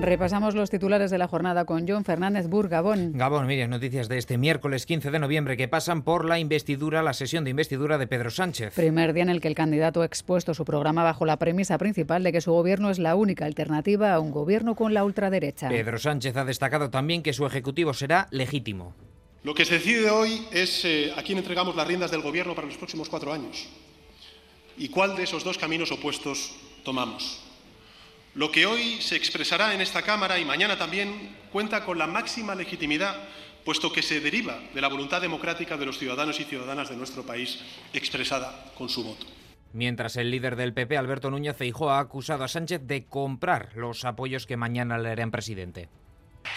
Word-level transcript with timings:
Repasamos 0.00 0.54
los 0.54 0.70
titulares 0.70 1.10
de 1.10 1.18
la 1.18 1.28
jornada 1.28 1.66
con 1.66 1.86
John 1.86 2.04
Fernández 2.04 2.48
Bur, 2.48 2.68
Gabón. 2.68 3.12
Gabón, 3.14 3.46
Miriam, 3.46 3.70
noticias 3.70 4.08
de 4.08 4.16
este 4.18 4.38
miércoles 4.38 4.86
15 4.86 5.10
de 5.10 5.18
noviembre 5.18 5.56
que 5.56 5.68
pasan 5.68 6.02
por 6.02 6.24
la 6.24 6.38
investidura, 6.38 7.02
la 7.02 7.12
sesión 7.12 7.44
de 7.44 7.50
investidura 7.50 7.98
de 7.98 8.06
Pedro 8.06 8.30
Sánchez. 8.30 8.74
Primer 8.74 9.12
día 9.12 9.22
en 9.24 9.28
el 9.28 9.40
que 9.40 9.48
el 9.48 9.54
candidato 9.54 10.00
ha 10.00 10.06
expuesto 10.06 10.54
su 10.54 10.64
programa 10.64 11.02
bajo 11.02 11.26
la 11.26 11.36
premisa 11.36 11.76
principal 11.76 12.22
de 12.22 12.32
que 12.32 12.40
su 12.40 12.52
gobierno 12.52 12.90
es 12.90 12.98
la 12.98 13.14
única 13.14 13.44
alternativa 13.44 14.14
a 14.14 14.18
un 14.18 14.30
gobierno 14.30 14.74
con 14.74 14.94
la 14.94 15.04
ultraderecha. 15.04 15.68
Pedro 15.68 15.98
Sánchez 15.98 16.36
ha 16.36 16.44
destacado 16.44 16.90
también 16.90 17.22
que 17.22 17.34
su 17.34 17.46
ejecutivo 17.46 17.92
será 17.92 18.28
legítimo. 18.30 18.94
Lo 19.44 19.54
que 19.54 19.66
se 19.66 19.74
decide 19.74 20.08
hoy 20.10 20.46
es 20.52 20.84
eh, 20.84 21.12
a 21.16 21.22
quién 21.22 21.38
entregamos 21.38 21.76
las 21.76 21.86
riendas 21.86 22.10
del 22.10 22.22
gobierno 22.22 22.54
para 22.54 22.66
los 22.66 22.76
próximos 22.78 23.08
cuatro 23.08 23.32
años 23.32 23.68
y 24.78 24.88
cuál 24.88 25.16
de 25.16 25.24
esos 25.24 25.44
dos 25.44 25.58
caminos 25.58 25.92
opuestos 25.92 26.54
tomamos. 26.82 27.51
Lo 28.34 28.50
que 28.50 28.64
hoy 28.64 28.98
se 29.02 29.16
expresará 29.16 29.74
en 29.74 29.82
esta 29.82 30.00
Cámara 30.00 30.38
y 30.38 30.44
mañana 30.46 30.78
también 30.78 31.36
cuenta 31.52 31.84
con 31.84 31.98
la 31.98 32.06
máxima 32.06 32.54
legitimidad, 32.54 33.14
puesto 33.62 33.92
que 33.92 34.00
se 34.02 34.20
deriva 34.20 34.58
de 34.72 34.80
la 34.80 34.88
voluntad 34.88 35.20
democrática 35.20 35.76
de 35.76 35.84
los 35.84 35.98
ciudadanos 35.98 36.40
y 36.40 36.44
ciudadanas 36.44 36.88
de 36.88 36.96
nuestro 36.96 37.24
país 37.24 37.60
expresada 37.92 38.72
con 38.74 38.88
su 38.88 39.04
voto. 39.04 39.26
Mientras 39.74 40.16
el 40.16 40.30
líder 40.30 40.56
del 40.56 40.72
PP, 40.72 40.96
Alberto 40.96 41.30
Núñez 41.30 41.56
Feijóo, 41.56 41.90
ha 41.90 41.98
acusado 41.98 42.44
a 42.44 42.48
Sánchez 42.48 42.80
de 42.84 43.04
comprar 43.04 43.76
los 43.76 44.04
apoyos 44.06 44.46
que 44.46 44.56
mañana 44.56 44.96
le 44.96 45.10
harán 45.10 45.30
presidente. 45.30 45.90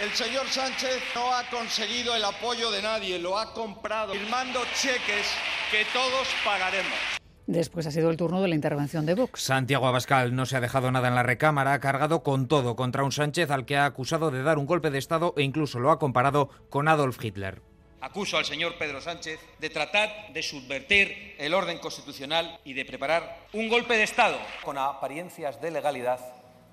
El 0.00 0.10
señor 0.10 0.46
Sánchez 0.48 1.02
no 1.14 1.34
ha 1.34 1.44
conseguido 1.50 2.16
el 2.16 2.24
apoyo 2.24 2.70
de 2.70 2.80
nadie, 2.80 3.18
lo 3.18 3.38
ha 3.38 3.52
comprado, 3.52 4.14
firmando 4.14 4.60
cheques 4.74 5.34
que 5.70 5.84
todos 5.92 6.28
pagaremos. 6.44 7.17
Después 7.48 7.86
ha 7.86 7.90
sido 7.90 8.10
el 8.10 8.18
turno 8.18 8.42
de 8.42 8.48
la 8.48 8.54
intervención 8.54 9.06
de 9.06 9.14
Vox. 9.14 9.40
Santiago 9.40 9.86
Abascal 9.86 10.36
no 10.36 10.44
se 10.44 10.58
ha 10.58 10.60
dejado 10.60 10.92
nada 10.92 11.08
en 11.08 11.14
la 11.14 11.22
recámara, 11.22 11.72
ha 11.72 11.80
cargado 11.80 12.22
con 12.22 12.46
todo 12.46 12.76
contra 12.76 13.04
un 13.04 13.10
Sánchez 13.10 13.50
al 13.50 13.64
que 13.64 13.78
ha 13.78 13.86
acusado 13.86 14.30
de 14.30 14.42
dar 14.42 14.58
un 14.58 14.66
golpe 14.66 14.90
de 14.90 14.98
Estado 14.98 15.32
e 15.34 15.44
incluso 15.44 15.78
lo 15.78 15.90
ha 15.90 15.98
comparado 15.98 16.50
con 16.68 16.88
Adolf 16.88 17.24
Hitler. 17.24 17.62
Acuso 18.02 18.36
al 18.36 18.44
señor 18.44 18.76
Pedro 18.76 19.00
Sánchez 19.00 19.40
de 19.60 19.70
tratar 19.70 20.30
de 20.34 20.42
subvertir 20.42 21.36
el 21.38 21.54
orden 21.54 21.78
constitucional 21.78 22.60
y 22.64 22.74
de 22.74 22.84
preparar 22.84 23.46
un 23.54 23.70
golpe 23.70 23.96
de 23.96 24.02
Estado. 24.02 24.36
Con 24.62 24.76
apariencias 24.76 25.58
de 25.62 25.70
legalidad 25.70 26.20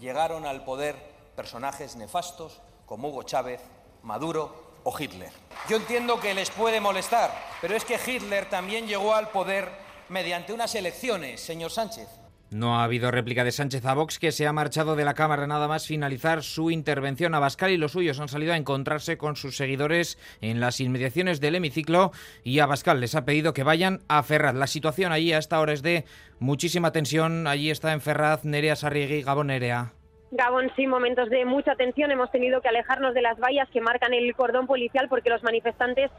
llegaron 0.00 0.46
al 0.46 0.64
poder 0.64 0.96
personajes 1.36 1.96
nefastos 1.96 2.62
como 2.86 3.08
Hugo 3.08 3.24
Chávez, 3.24 3.60
Maduro 4.02 4.80
o 4.84 4.98
Hitler. 4.98 5.32
Yo 5.68 5.76
entiendo 5.76 6.18
que 6.18 6.32
les 6.32 6.48
puede 6.48 6.80
molestar, 6.80 7.30
pero 7.60 7.76
es 7.76 7.84
que 7.84 8.00
Hitler 8.04 8.48
también 8.48 8.86
llegó 8.86 9.14
al 9.14 9.28
poder 9.28 9.91
mediante 10.12 10.52
unas 10.52 10.74
elecciones, 10.74 11.40
señor 11.40 11.70
Sánchez. 11.70 12.08
No 12.50 12.78
ha 12.78 12.84
habido 12.84 13.10
réplica 13.10 13.44
de 13.44 13.50
Sánchez 13.50 13.86
a 13.86 13.94
Vox, 13.94 14.18
que 14.18 14.30
se 14.30 14.46
ha 14.46 14.52
marchado 14.52 14.94
de 14.94 15.06
la 15.06 15.14
Cámara 15.14 15.46
nada 15.46 15.68
más 15.68 15.86
finalizar 15.86 16.42
su 16.42 16.70
intervención. 16.70 17.34
Abascal 17.34 17.70
y 17.70 17.78
los 17.78 17.92
suyos 17.92 18.20
han 18.20 18.28
salido 18.28 18.52
a 18.52 18.58
encontrarse 18.58 19.16
con 19.16 19.36
sus 19.36 19.56
seguidores 19.56 20.18
en 20.42 20.60
las 20.60 20.78
inmediaciones 20.78 21.40
del 21.40 21.54
hemiciclo 21.54 22.12
y 22.44 22.58
Abascal 22.58 23.00
les 23.00 23.14
ha 23.14 23.24
pedido 23.24 23.54
que 23.54 23.62
vayan 23.62 24.00
a 24.06 24.22
Ferraz. 24.22 24.54
La 24.54 24.66
situación 24.66 25.12
allí 25.12 25.32
a 25.32 25.38
esta 25.38 25.60
hora 25.60 25.72
es 25.72 25.82
de 25.82 26.04
muchísima 26.40 26.92
tensión. 26.92 27.46
Allí 27.46 27.70
está 27.70 27.94
en 27.94 28.02
Ferraz 28.02 28.44
Nerea 28.44 28.76
Sarriegui, 28.76 29.22
Gabón 29.22 29.46
Nerea. 29.46 29.92
Gabón, 30.30 30.70
sí, 30.76 30.86
momentos 30.86 31.30
de 31.30 31.46
mucha 31.46 31.74
tensión. 31.76 32.10
Hemos 32.10 32.30
tenido 32.30 32.60
que 32.60 32.68
alejarnos 32.68 33.14
de 33.14 33.22
las 33.22 33.38
vallas 33.38 33.68
que 33.70 33.80
marcan 33.80 34.12
el 34.12 34.34
cordón 34.34 34.66
policial 34.66 35.08
porque 35.08 35.30
los 35.30 35.42
manifestantes 35.42 36.10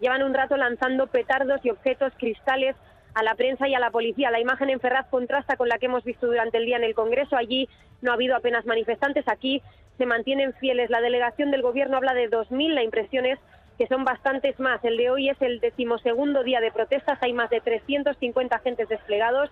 llevan 0.00 0.22
un 0.22 0.34
rato 0.34 0.56
lanzando 0.56 1.08
petardos 1.08 1.60
y 1.64 1.70
objetos 1.70 2.12
cristales 2.16 2.76
a 3.14 3.22
la 3.22 3.34
prensa 3.34 3.68
y 3.68 3.74
a 3.74 3.80
la 3.80 3.90
policía. 3.90 4.30
La 4.30 4.40
imagen 4.40 4.70
en 4.70 4.80
Ferraz 4.80 5.06
contrasta 5.08 5.56
con 5.56 5.68
la 5.68 5.78
que 5.78 5.86
hemos 5.86 6.04
visto 6.04 6.26
durante 6.26 6.58
el 6.58 6.66
día 6.66 6.76
en 6.76 6.84
el 6.84 6.94
Congreso. 6.94 7.36
Allí 7.36 7.68
no 8.02 8.10
ha 8.10 8.14
habido 8.14 8.36
apenas 8.36 8.66
manifestantes. 8.66 9.26
Aquí 9.28 9.62
se 9.98 10.06
mantienen 10.06 10.54
fieles. 10.54 10.90
La 10.90 11.00
delegación 11.00 11.50
del 11.50 11.62
Gobierno 11.62 11.96
habla 11.96 12.14
de 12.14 12.30
2.000. 12.30 12.74
La 12.74 12.82
impresión 12.82 13.26
es 13.26 13.38
que 13.78 13.86
son 13.86 14.04
bastantes 14.04 14.58
más. 14.60 14.84
El 14.84 14.96
de 14.96 15.10
hoy 15.10 15.28
es 15.28 15.40
el 15.40 15.60
decimosegundo 15.60 16.42
día 16.42 16.60
de 16.60 16.70
protestas. 16.70 17.18
Hay 17.22 17.32
más 17.32 17.50
de 17.50 17.60
350 17.60 18.56
agentes 18.56 18.88
desplegados 18.88 19.50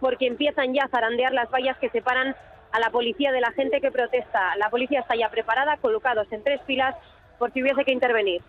porque 0.00 0.26
empiezan 0.26 0.72
ya 0.72 0.84
a 0.84 0.88
zarandear 0.88 1.32
las 1.32 1.50
vallas 1.50 1.76
que 1.78 1.90
separan 1.90 2.34
a 2.72 2.80
la 2.80 2.90
policía 2.90 3.32
de 3.32 3.40
la 3.40 3.52
gente 3.52 3.80
que 3.80 3.90
protesta. 3.90 4.56
La 4.56 4.70
policía 4.70 5.00
está 5.00 5.16
ya 5.16 5.28
preparada, 5.30 5.76
colocados 5.76 6.30
en 6.32 6.42
tres 6.42 6.60
filas 6.66 6.94
por 7.38 7.52
si 7.52 7.62
hubiese 7.62 7.84
que 7.84 7.92
intervenir. 7.92 8.42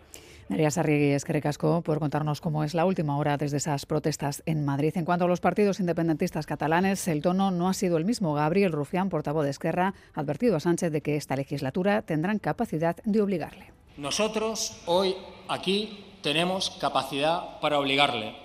María 0.51 0.69
Sarriegui 0.69 1.13
Esquerecasco 1.13 1.81
por 1.81 1.99
contarnos 1.99 2.41
cómo 2.41 2.65
es 2.65 2.73
la 2.73 2.83
última 2.83 3.17
hora 3.17 3.37
desde 3.37 3.55
esas 3.55 3.85
protestas 3.85 4.43
en 4.45 4.65
Madrid. 4.65 4.91
En 4.97 5.05
cuanto 5.05 5.23
a 5.23 5.27
los 5.29 5.39
partidos 5.39 5.79
independentistas 5.79 6.45
catalanes, 6.45 7.07
el 7.07 7.21
tono 7.21 7.51
no 7.51 7.69
ha 7.69 7.73
sido 7.73 7.95
el 7.95 8.03
mismo. 8.03 8.33
Gabriel 8.33 8.73
Rufián, 8.73 9.07
portavoz 9.07 9.45
de 9.45 9.51
Esquerra, 9.51 9.93
ha 10.13 10.19
advertido 10.19 10.57
a 10.57 10.59
Sánchez 10.59 10.91
de 10.91 10.99
que 10.99 11.15
esta 11.15 11.37
legislatura 11.37 12.01
tendrán 12.01 12.37
capacidad 12.37 12.97
de 13.05 13.21
obligarle. 13.21 13.71
Nosotros 13.95 14.81
hoy 14.87 15.15
aquí 15.47 16.03
tenemos 16.21 16.69
capacidad 16.81 17.61
para 17.61 17.79
obligarle, 17.79 18.35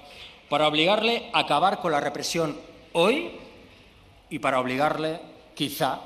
para 0.49 0.69
obligarle 0.69 1.29
a 1.33 1.41
acabar 1.41 1.81
con 1.81 1.91
la 1.91 2.01
represión 2.01 2.57
hoy 2.93 3.33
y 4.31 4.39
para 4.39 4.61
obligarle 4.61 5.19
quizá 5.57 6.03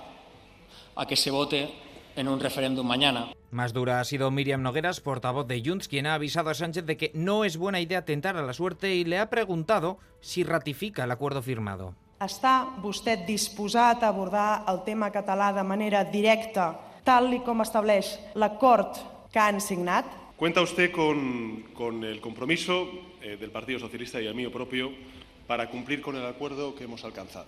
a 0.97 1.06
que 1.06 1.17
se 1.17 1.31
vote 1.31 1.69
en 2.17 2.27
un 2.27 2.41
referéndum 2.41 2.87
mañana. 2.87 3.32
Más 3.50 3.72
dura 3.72 3.99
ha 3.99 4.05
sido 4.05 4.31
Miriam 4.31 4.62
Nogueras, 4.62 5.00
portavoz 5.00 5.47
de 5.49 5.61
Junts, 5.65 5.88
quien 5.88 6.06
ha 6.06 6.15
avisado 6.15 6.50
a 6.50 6.55
Sánchez 6.55 6.87
de 6.87 6.97
que 6.97 7.11
no 7.15 7.44
es 7.44 7.56
buena 7.56 7.81
idea 7.81 8.05
tentar 8.05 8.37
a 8.37 8.43
la 8.43 8.53
suerte 8.53 8.94
y 8.94 9.05
le 9.05 9.19
ha 9.19 9.28
preguntado 9.28 9.99
si 10.21 10.44
ratifica 10.44 11.03
el 11.03 11.11
acuerdo 11.11 11.43
firmado. 11.43 11.97
¿Está 12.21 12.77
usted 12.83 13.27
disposat 13.27 14.03
a 14.05 14.09
abordar 14.09 14.62
el 14.69 14.84
tema 14.84 15.11
català 15.11 15.53
de 15.53 15.65
manera 15.65 16.05
directa, 16.05 16.78
tal 17.03 17.33
y 17.33 17.41
como 17.41 17.65
estableix 17.65 18.21
l'acord 18.34 18.93
que 19.33 19.41
han 19.41 19.59
signat? 19.61 20.05
Cuenta 20.37 20.61
usted 20.61 20.93
con, 20.93 21.72
con 21.75 22.05
el 22.05 22.21
compromiso 22.21 22.87
eh, 23.22 23.37
del 23.37 23.50
Partido 23.50 23.81
Socialista 23.81 24.21
y 24.21 24.27
el 24.27 24.34
mío 24.34 24.53
propio 24.53 24.93
para 25.47 25.69
cumplir 25.71 26.03
con 26.03 26.15
el 26.15 26.25
acuerdo 26.25 26.75
que 26.77 26.84
hemos 26.84 27.05
alcanzado. 27.05 27.47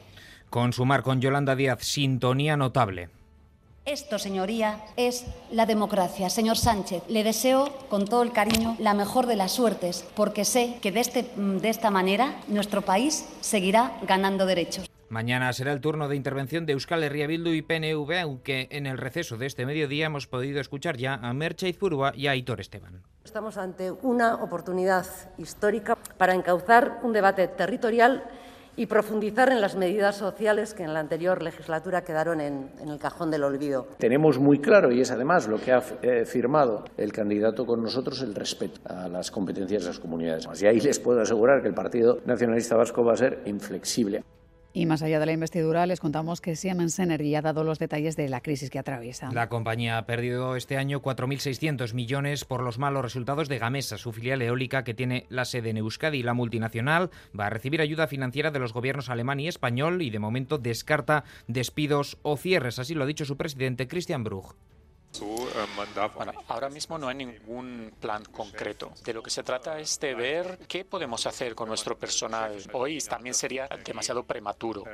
Consumar 0.50 1.02
con 1.02 1.20
Yolanda 1.20 1.54
Díaz, 1.54 1.84
sintonía 1.84 2.56
notable. 2.56 3.10
Esto, 3.84 4.20
señoría, 4.20 4.78
es 4.97 5.26
la 5.50 5.66
democracia. 5.66 6.31
Señor 6.31 6.56
Sánchez, 6.56 7.03
le 7.09 7.25
deseo 7.25 7.69
con 7.88 8.04
todo 8.04 8.22
el 8.22 8.31
cariño 8.31 8.76
la 8.78 8.94
mejor 8.94 9.26
de 9.26 9.34
las 9.34 9.50
suertes, 9.50 10.06
porque 10.15 10.44
sé 10.44 10.78
que 10.81 10.93
de, 10.93 11.00
este, 11.00 11.26
de 11.37 11.69
esta 11.69 11.91
manera 11.91 12.41
nuestro 12.47 12.82
país 12.82 13.28
seguirá 13.41 13.98
ganando 14.06 14.47
derechos. 14.47 14.88
Mañana 15.09 15.53
será 15.53 15.72
el 15.72 15.81
turno 15.81 16.09
de 16.09 16.15
intervención 16.15 16.65
de 16.65 16.75
Euskal 16.75 17.03
Herria 17.03 17.26
Bildu 17.26 17.50
y 17.50 17.62
PNV, 17.62 18.20
aunque 18.22 18.69
en 18.70 18.87
el 18.87 18.98
receso 18.98 19.37
de 19.37 19.47
este 19.47 19.66
mediodía 19.66 20.06
hemos 20.06 20.28
podido 20.28 20.60
escuchar 20.60 20.97
ya 20.97 21.14
a 21.14 21.34
Merche 21.34 21.69
Izpurua 21.69 22.12
y 22.16 22.28
a 22.28 22.31
Aitor 22.31 22.60
Esteban. 22.60 23.03
Estamos 23.25 23.56
ante 23.59 23.91
una 23.91 24.37
oportunidad 24.37 25.06
histórica 25.38 25.97
para 26.16 26.34
encauzar 26.34 27.00
un 27.03 27.12
debate 27.12 27.49
territorial 27.49 28.25
y 28.76 28.86
profundizar 28.86 29.50
en 29.50 29.60
las 29.60 29.76
medidas 29.76 30.16
sociales 30.16 30.74
que 30.74 30.82
en 30.82 30.94
la 30.94 31.00
anterior 31.00 31.42
legislatura 31.42 32.02
quedaron 32.02 32.40
en, 32.40 32.70
el 32.86 32.98
cajón 32.98 33.30
del 33.30 33.44
olvido. 33.44 33.86
Tenemos 33.98 34.38
muy 34.38 34.58
claro, 34.58 34.90
y 34.90 35.00
es 35.00 35.10
además 35.10 35.48
lo 35.48 35.60
que 35.60 35.72
ha 35.72 35.82
eh, 36.02 36.24
firmado 36.24 36.84
el 36.96 37.12
candidato 37.12 37.66
con 37.66 37.82
nosotros, 37.82 38.22
el 38.22 38.34
respeto 38.34 38.80
a 38.84 39.08
las 39.08 39.30
competencias 39.30 39.82
de 39.82 39.88
las 39.88 39.98
comunidades. 39.98 40.48
Y 40.60 40.66
ahí 40.66 40.80
les 40.80 40.98
puedo 40.98 41.20
asegurar 41.20 41.62
que 41.62 41.68
el 41.68 41.74
Partido 41.74 42.20
Nacionalista 42.24 42.76
Vasco 42.76 43.04
va 43.04 43.14
a 43.14 43.16
ser 43.16 43.42
inflexible. 43.46 44.22
Y 44.74 44.86
más 44.86 45.02
allá 45.02 45.20
de 45.20 45.26
la 45.26 45.32
investidura, 45.32 45.86
les 45.86 46.00
contamos 46.00 46.40
que 46.40 46.56
Siemens 46.56 46.98
Energy 46.98 47.34
ha 47.34 47.42
dado 47.42 47.62
los 47.62 47.78
detalles 47.78 48.16
de 48.16 48.28
la 48.28 48.40
crisis 48.40 48.70
que 48.70 48.78
atraviesa. 48.78 49.30
La 49.32 49.48
compañía 49.48 49.98
ha 49.98 50.06
perdido 50.06 50.56
este 50.56 50.78
año 50.78 51.02
4.600 51.02 51.92
millones 51.92 52.44
por 52.44 52.62
los 52.62 52.78
malos 52.78 53.02
resultados 53.02 53.48
de 53.48 53.58
Gamesa, 53.58 53.98
su 53.98 54.12
filial 54.12 54.40
eólica 54.40 54.82
que 54.82 54.94
tiene 54.94 55.26
la 55.28 55.44
sede 55.44 55.70
en 55.70 55.76
Euskadi. 55.76 56.22
La 56.22 56.34
multinacional 56.34 57.10
va 57.38 57.46
a 57.46 57.50
recibir 57.50 57.82
ayuda 57.82 58.06
financiera 58.06 58.50
de 58.50 58.58
los 58.60 58.72
gobiernos 58.72 59.10
alemán 59.10 59.40
y 59.40 59.48
español 59.48 60.00
y 60.00 60.10
de 60.10 60.19
momento 60.19 60.56
descarta 60.56 61.25
despidos 61.48 62.16
o 62.22 62.36
cierres. 62.36 62.78
Así 62.78 62.94
lo 62.94 63.04
ha 63.04 63.06
dicho 63.06 63.25
su 63.26 63.36
presidente 63.36 63.88
Christian 63.88 64.25
Bruch. 64.25 64.54
Bueno, 66.17 66.32
ahora 66.49 66.69
mismo 66.70 66.99
no 66.99 67.09
hay 67.09 67.17
ningún 67.17 67.93
plan 68.00 68.25
concreto. 68.25 68.93
De 69.05 69.12
lo 69.12 69.23
que 69.23 69.31
se 69.31 69.43
trata 69.43 69.79
es 69.79 69.99
de 70.00 70.14
ver 70.14 70.59
qué 70.69 70.85
podemos 70.85 71.26
hacer 71.26 71.55
con 71.55 71.69
nuestro 71.69 71.99
personal. 71.99 72.56
Hoy 72.73 72.99
también 73.00 73.35
sería 73.35 73.69
demasiado 73.85 74.25
prematuro. 74.25 74.85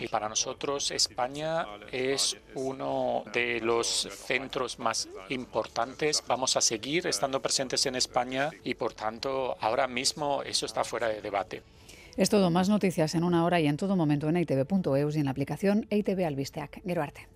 Y 0.00 0.08
para 0.08 0.28
nosotros 0.28 0.90
España 0.90 1.66
es 1.92 2.36
uno 2.54 3.24
de 3.32 3.60
los 3.60 4.08
centros 4.10 4.78
más 4.78 5.08
importantes. 5.28 6.22
Vamos 6.26 6.56
a 6.56 6.60
seguir 6.60 7.06
estando 7.06 7.40
presentes 7.40 7.84
en 7.86 7.96
España 7.96 8.50
y 8.64 8.74
por 8.74 8.94
tanto 8.94 9.56
ahora 9.60 9.86
mismo 9.86 10.42
eso 10.42 10.66
está 10.66 10.84
fuera 10.84 11.08
de 11.08 11.20
debate. 11.20 11.62
Es 12.16 12.28
todo, 12.28 12.50
más 12.50 12.68
noticias 12.68 13.14
en 13.14 13.24
una 13.24 13.44
hora 13.44 13.60
y 13.60 13.66
en 13.66 13.76
todo 13.76 13.96
momento 13.96 14.28
en 14.28 14.36
itv.eus 14.36 15.16
y 15.16 15.20
en 15.20 15.24
la 15.26 15.30
aplicación 15.30 15.86
ITV 15.90 16.26
Albisteac. 16.26 16.82
Gero 16.84 17.02
arte. 17.02 17.28